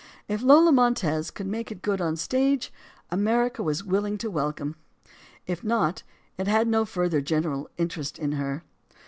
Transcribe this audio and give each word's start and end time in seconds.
If 0.27 0.41
Lola 0.41 0.71
Montez 0.71 1.29
could 1.29 1.45
make 1.45 1.79
good 1.83 2.01
on 2.01 2.13
the 2.13 2.17
stage, 2.17 2.73
America 3.11 3.61
was 3.61 3.83
willing 3.83 4.17
to 4.17 4.31
welcome 4.31 4.71
her: 5.05 5.11
If 5.45 5.63
not, 5.63 6.01
it 6.39 6.47
had 6.47 6.67
no 6.67 6.85
further 6.85 7.21
general 7.21 7.69
interest 7.77 8.17
in 8.17 8.31
her. 8.31 8.63